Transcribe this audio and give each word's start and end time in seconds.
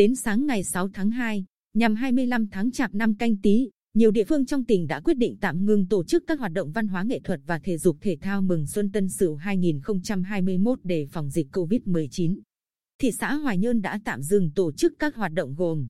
Đến 0.00 0.14
sáng 0.14 0.46
ngày 0.46 0.64
6 0.64 0.88
tháng 0.88 1.10
2, 1.10 1.44
nhằm 1.74 1.94
25 1.94 2.48
tháng 2.48 2.70
Chạp 2.70 2.94
năm 2.94 3.14
Canh 3.14 3.36
Tý, 3.36 3.70
nhiều 3.94 4.10
địa 4.10 4.24
phương 4.24 4.46
trong 4.46 4.64
tỉnh 4.64 4.86
đã 4.86 5.00
quyết 5.00 5.16
định 5.16 5.36
tạm 5.40 5.64
ngừng 5.64 5.86
tổ 5.86 6.04
chức 6.04 6.24
các 6.26 6.38
hoạt 6.38 6.52
động 6.52 6.72
văn 6.72 6.88
hóa 6.88 7.02
nghệ 7.02 7.20
thuật 7.24 7.40
và 7.46 7.58
thể 7.58 7.78
dục 7.78 7.96
thể 8.00 8.16
thao 8.20 8.42
mừng 8.42 8.66
Xuân 8.66 8.92
Tân 8.92 9.08
Sửu 9.08 9.36
2021 9.36 10.78
để 10.84 11.06
phòng 11.12 11.30
dịch 11.30 11.46
COVID-19. 11.52 12.38
Thị 13.00 13.12
xã 13.12 13.34
Hoài 13.34 13.58
Nhơn 13.58 13.82
đã 13.82 14.00
tạm 14.04 14.22
dừng 14.22 14.50
tổ 14.54 14.72
chức 14.72 14.92
các 14.98 15.14
hoạt 15.14 15.32
động 15.32 15.54
gồm 15.54 15.86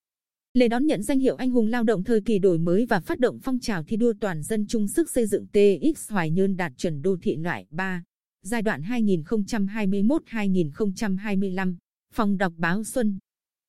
lễ 0.54 0.68
đón 0.68 0.86
nhận 0.86 1.02
danh 1.02 1.18
hiệu 1.18 1.36
anh 1.36 1.50
hùng 1.50 1.66
lao 1.66 1.84
động 1.84 2.04
thời 2.04 2.20
kỳ 2.20 2.38
đổi 2.38 2.58
mới 2.58 2.86
và 2.86 3.00
phát 3.00 3.18
động 3.18 3.38
phong 3.42 3.58
trào 3.58 3.84
thi 3.84 3.96
đua 3.96 4.12
toàn 4.20 4.42
dân 4.42 4.66
chung 4.66 4.88
sức 4.88 5.10
xây 5.10 5.26
dựng 5.26 5.46
TX 5.46 6.12
Hoài 6.12 6.30
Nhơn 6.30 6.56
đạt 6.56 6.72
chuẩn 6.76 7.02
đô 7.02 7.16
thị 7.22 7.36
loại 7.36 7.66
3, 7.70 8.04
giai 8.42 8.62
đoạn 8.62 8.82
2021-2025, 8.82 11.74
phòng 12.14 12.38
đọc 12.38 12.52
báo 12.56 12.84
Xuân. 12.84 13.18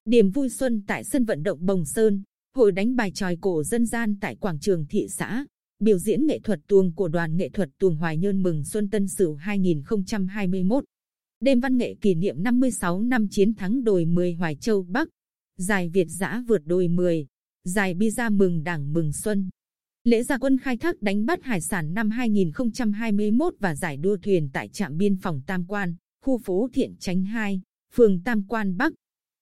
Điểm 0.05 0.29
vui 0.29 0.49
xuân 0.49 0.83
tại 0.87 1.03
sân 1.03 1.25
vận 1.25 1.43
động 1.43 1.65
Bồng 1.65 1.85
Sơn, 1.85 2.23
hội 2.55 2.71
đánh 2.71 2.95
bài 2.95 3.11
tròi 3.11 3.37
cổ 3.41 3.63
dân 3.63 3.85
gian 3.85 4.15
tại 4.21 4.35
quảng 4.35 4.59
trường 4.59 4.85
thị 4.89 5.07
xã, 5.09 5.45
biểu 5.79 5.97
diễn 5.97 6.25
nghệ 6.25 6.39
thuật 6.39 6.59
tuồng 6.67 6.95
của 6.95 7.07
đoàn 7.07 7.37
nghệ 7.37 7.49
thuật 7.49 7.69
tuồng 7.77 7.95
Hoài 7.95 8.17
Nhơn 8.17 8.43
mừng 8.43 8.63
Xuân 8.63 8.89
Tân 8.89 9.07
Sửu 9.07 9.35
2021. 9.35 10.83
Đêm 11.39 11.59
văn 11.59 11.77
nghệ 11.77 11.95
kỷ 12.01 12.13
niệm 12.13 12.43
56 12.43 13.01
năm 13.01 13.27
chiến 13.31 13.53
thắng 13.53 13.83
đồi 13.83 14.05
10 14.05 14.33
Hoài 14.33 14.55
Châu 14.55 14.83
Bắc, 14.83 15.07
giải 15.57 15.89
Việt 15.89 16.07
giã 16.07 16.43
vượt 16.47 16.61
đồi 16.65 16.87
10, 16.87 17.27
giải 17.63 17.93
bi 17.93 18.09
ra 18.09 18.29
mừng 18.29 18.63
đảng 18.63 18.93
mừng 18.93 19.11
xuân. 19.13 19.49
Lễ 20.03 20.23
gia 20.23 20.37
quân 20.37 20.57
khai 20.57 20.77
thác 20.77 21.01
đánh 21.01 21.25
bắt 21.25 21.43
hải 21.43 21.61
sản 21.61 21.93
năm 21.93 22.09
2021 22.09 23.53
và 23.59 23.75
giải 23.75 23.97
đua 23.97 24.17
thuyền 24.17 24.49
tại 24.53 24.69
trạm 24.69 24.97
biên 24.97 25.15
phòng 25.15 25.41
Tam 25.45 25.65
Quan, 25.65 25.95
khu 26.25 26.37
phố 26.37 26.69
Thiện 26.73 26.95
Chánh 26.99 27.23
2, 27.23 27.61
phường 27.93 28.23
Tam 28.23 28.47
Quan 28.47 28.77
Bắc. 28.77 28.93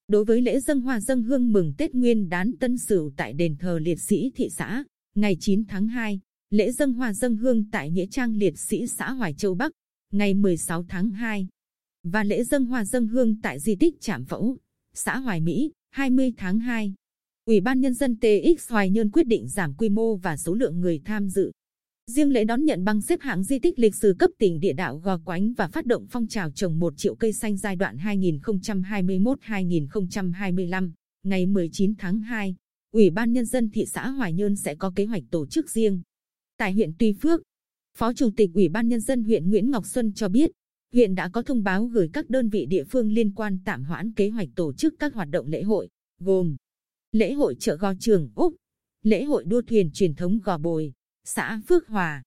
Đối 0.09 0.25
với 0.25 0.41
lễ 0.41 0.59
dân 0.59 0.81
hoa 0.81 0.99
dân 0.99 1.23
hương 1.23 1.52
mừng 1.52 1.73
Tết 1.77 1.95
Nguyên 1.95 2.29
đán 2.29 2.52
Tân 2.59 2.77
Sửu 2.77 3.11
tại 3.17 3.33
đền 3.33 3.55
thờ 3.59 3.79
liệt 3.79 3.99
sĩ 3.99 4.31
thị 4.35 4.49
xã, 4.49 4.83
ngày 5.15 5.38
9 5.39 5.65
tháng 5.65 5.88
2, 5.88 6.19
lễ 6.49 6.71
dân 6.71 6.93
hoa 6.93 7.13
dân 7.13 7.38
hương 7.38 7.69
tại 7.71 7.91
Nghĩa 7.91 8.05
Trang 8.11 8.35
liệt 8.35 8.59
sĩ 8.59 8.87
xã 8.87 9.11
Hoài 9.11 9.33
Châu 9.33 9.55
Bắc, 9.55 9.71
ngày 10.11 10.33
16 10.33 10.85
tháng 10.89 11.09
2, 11.09 11.47
và 12.03 12.23
lễ 12.23 12.43
dân 12.43 12.65
hoa 12.65 12.85
dân 12.85 13.07
hương 13.07 13.41
tại 13.41 13.59
di 13.59 13.75
tích 13.75 14.02
Trạm 14.02 14.25
Phẫu, 14.25 14.57
xã 14.93 15.17
Hoài 15.17 15.41
Mỹ, 15.41 15.71
20 15.91 16.33
tháng 16.37 16.59
2. 16.59 16.93
Ủy 17.45 17.61
ban 17.61 17.81
Nhân 17.81 17.93
dân 17.93 18.15
TX 18.15 18.71
Hoài 18.71 18.89
Nhơn 18.89 19.11
quyết 19.11 19.27
định 19.27 19.47
giảm 19.47 19.73
quy 19.73 19.89
mô 19.89 20.15
và 20.15 20.37
số 20.37 20.53
lượng 20.53 20.80
người 20.81 21.02
tham 21.05 21.30
dự. 21.30 21.52
Riêng 22.09 22.31
lễ 22.31 22.43
đón 22.43 22.65
nhận 22.65 22.83
bằng 22.83 23.02
xếp 23.02 23.19
hạng 23.21 23.43
di 23.43 23.59
tích 23.59 23.79
lịch 23.79 23.95
sử 23.95 24.15
cấp 24.19 24.29
tỉnh 24.38 24.59
địa 24.59 24.73
đạo 24.73 24.97
Gò 24.97 25.17
Quánh 25.17 25.53
và 25.53 25.67
phát 25.67 25.85
động 25.85 26.07
phong 26.09 26.27
trào 26.27 26.52
trồng 26.52 26.79
1 26.79 26.93
triệu 26.97 27.15
cây 27.15 27.33
xanh 27.33 27.57
giai 27.57 27.75
đoạn 27.75 27.97
2021-2025, 27.97 30.91
ngày 31.23 31.45
19 31.45 31.95
tháng 31.97 32.19
2, 32.19 32.55
Ủy 32.91 33.09
ban 33.09 33.33
Nhân 33.33 33.45
dân 33.45 33.69
thị 33.69 33.85
xã 33.85 34.09
Hoài 34.09 34.33
Nhơn 34.33 34.55
sẽ 34.55 34.75
có 34.75 34.91
kế 34.95 35.05
hoạch 35.05 35.23
tổ 35.31 35.45
chức 35.45 35.69
riêng. 35.69 36.02
Tại 36.57 36.73
huyện 36.73 36.91
Tuy 36.99 37.13
Phước, 37.13 37.41
Phó 37.97 38.13
Chủ 38.13 38.30
tịch 38.37 38.49
Ủy 38.53 38.69
ban 38.69 38.87
Nhân 38.87 39.02
dân 39.02 39.23
huyện 39.23 39.49
Nguyễn 39.49 39.71
Ngọc 39.71 39.85
Xuân 39.85 40.13
cho 40.13 40.30
biết, 40.30 40.52
huyện 40.93 41.15
đã 41.15 41.30
có 41.30 41.41
thông 41.41 41.63
báo 41.63 41.85
gửi 41.85 42.09
các 42.13 42.30
đơn 42.30 42.49
vị 42.49 42.65
địa 42.65 42.83
phương 42.83 43.11
liên 43.11 43.33
quan 43.33 43.59
tạm 43.65 43.83
hoãn 43.83 44.13
kế 44.13 44.30
hoạch 44.30 44.49
tổ 44.55 44.73
chức 44.73 44.95
các 44.99 45.13
hoạt 45.13 45.30
động 45.30 45.47
lễ 45.47 45.63
hội, 45.63 45.89
gồm 46.19 46.55
lễ 47.11 47.33
hội 47.33 47.55
chợ 47.59 47.75
Gò 47.75 47.93
Trường 47.99 48.30
Úc, 48.35 48.55
lễ 49.03 49.23
hội 49.23 49.43
đua 49.43 49.61
thuyền 49.61 49.91
truyền 49.93 50.15
thống 50.15 50.39
Gò 50.43 50.57
Bồi, 50.57 50.93
xã 51.23 51.61
Phước 51.67 51.87
Hòa. 51.87 52.23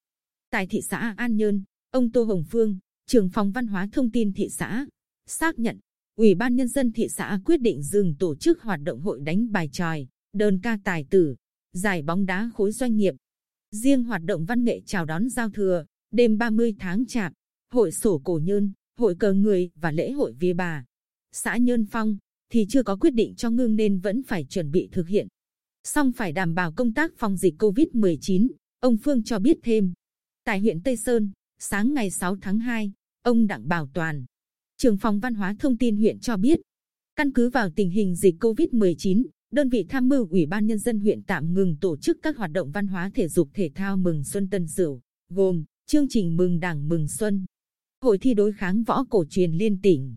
Tại 0.50 0.66
thị 0.66 0.80
xã 0.82 1.14
An 1.16 1.36
Nhơn, 1.36 1.62
ông 1.90 2.10
Tô 2.10 2.24
Hồng 2.24 2.44
Phương, 2.50 2.78
trưởng 3.06 3.28
phòng 3.28 3.52
văn 3.52 3.66
hóa 3.66 3.88
thông 3.92 4.10
tin 4.10 4.32
thị 4.32 4.48
xã, 4.48 4.86
xác 5.26 5.58
nhận 5.58 5.78
Ủy 6.16 6.34
ban 6.34 6.56
Nhân 6.56 6.68
dân 6.68 6.92
thị 6.92 7.08
xã 7.08 7.40
quyết 7.44 7.60
định 7.60 7.82
dừng 7.82 8.14
tổ 8.18 8.34
chức 8.34 8.62
hoạt 8.62 8.80
động 8.82 9.00
hội 9.00 9.20
đánh 9.20 9.52
bài 9.52 9.68
tròi, 9.72 10.06
đơn 10.32 10.60
ca 10.62 10.78
tài 10.84 11.04
tử, 11.10 11.36
giải 11.72 12.02
bóng 12.02 12.26
đá 12.26 12.50
khối 12.54 12.72
doanh 12.72 12.96
nghiệp. 12.96 13.14
Riêng 13.70 14.04
hoạt 14.04 14.22
động 14.24 14.44
văn 14.44 14.64
nghệ 14.64 14.80
chào 14.86 15.04
đón 15.04 15.28
giao 15.28 15.50
thừa, 15.50 15.84
đêm 16.10 16.38
30 16.38 16.74
tháng 16.78 17.06
chạp, 17.06 17.32
hội 17.70 17.92
sổ 17.92 18.20
cổ 18.24 18.40
nhơn, 18.42 18.72
hội 18.98 19.14
cờ 19.18 19.32
người 19.32 19.70
và 19.74 19.90
lễ 19.90 20.10
hội 20.12 20.32
vía 20.32 20.52
bà. 20.52 20.84
Xã 21.32 21.56
Nhơn 21.56 21.86
Phong 21.90 22.16
thì 22.50 22.66
chưa 22.68 22.82
có 22.82 22.96
quyết 22.96 23.14
định 23.14 23.34
cho 23.34 23.50
ngưng 23.50 23.76
nên 23.76 23.98
vẫn 23.98 24.22
phải 24.22 24.44
chuẩn 24.44 24.70
bị 24.70 24.88
thực 24.92 25.08
hiện. 25.08 25.28
Song 25.84 26.12
phải 26.12 26.32
đảm 26.32 26.54
bảo 26.54 26.72
công 26.72 26.92
tác 26.92 27.12
phòng 27.16 27.36
dịch 27.36 27.54
COVID-19, 27.58 28.48
ông 28.82 28.96
Phương 28.96 29.22
cho 29.22 29.38
biết 29.38 29.58
thêm. 29.62 29.92
Tại 30.44 30.60
huyện 30.60 30.82
Tây 30.82 30.96
Sơn, 30.96 31.30
sáng 31.58 31.94
ngày 31.94 32.10
6 32.10 32.36
tháng 32.40 32.58
2, 32.58 32.92
ông 33.22 33.46
Đặng 33.46 33.68
Bảo 33.68 33.88
Toàn, 33.94 34.24
trưởng 34.76 34.96
phòng 34.96 35.20
văn 35.20 35.34
hóa 35.34 35.56
thông 35.58 35.78
tin 35.78 35.96
huyện 35.96 36.18
cho 36.18 36.36
biết, 36.36 36.60
căn 37.16 37.32
cứ 37.32 37.50
vào 37.50 37.70
tình 37.70 37.90
hình 37.90 38.16
dịch 38.16 38.34
COVID-19, 38.40 39.24
đơn 39.52 39.68
vị 39.68 39.86
tham 39.88 40.08
mưu 40.08 40.28
Ủy 40.30 40.46
ban 40.46 40.66
Nhân 40.66 40.78
dân 40.78 41.00
huyện 41.00 41.22
tạm 41.22 41.54
ngừng 41.54 41.76
tổ 41.80 41.96
chức 41.96 42.18
các 42.22 42.36
hoạt 42.36 42.50
động 42.50 42.70
văn 42.70 42.86
hóa 42.86 43.10
thể 43.14 43.28
dục 43.28 43.48
thể 43.54 43.70
thao 43.74 43.96
mừng 43.96 44.24
Xuân 44.24 44.50
Tân 44.50 44.68
Sửu, 44.68 45.00
gồm 45.28 45.64
chương 45.86 46.08
trình 46.08 46.36
mừng 46.36 46.60
Đảng 46.60 46.88
mừng 46.88 47.08
Xuân, 47.08 47.46
Hội 48.02 48.18
thi 48.18 48.34
đối 48.34 48.52
kháng 48.52 48.82
võ 48.82 49.04
cổ 49.04 49.24
truyền 49.30 49.52
liên 49.52 49.80
tỉnh. 49.82 50.14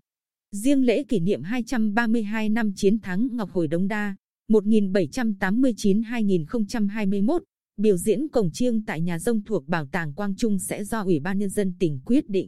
Riêng 0.50 0.84
lễ 0.84 1.04
kỷ 1.04 1.20
niệm 1.20 1.42
232 1.42 2.48
năm 2.48 2.72
chiến 2.76 2.98
thắng 2.98 3.28
Ngọc 3.32 3.50
Hồi 3.50 3.68
Đống 3.68 3.88
Đa, 3.88 4.16
1789-2021, 4.48 7.40
biểu 7.76 7.96
diễn 7.96 8.28
cổng 8.28 8.50
chiêng 8.52 8.84
tại 8.84 9.00
nhà 9.00 9.18
rông 9.18 9.42
thuộc 9.42 9.68
Bảo 9.68 9.86
tàng 9.92 10.14
Quang 10.14 10.36
Trung 10.36 10.58
sẽ 10.58 10.84
do 10.84 11.02
Ủy 11.02 11.20
ban 11.20 11.38
Nhân 11.38 11.50
dân 11.50 11.74
tỉnh 11.78 12.00
quyết 12.04 12.28
định. 12.28 12.46